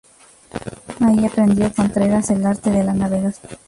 [0.99, 3.59] Allí aprendió Contreras el arte de la navegación.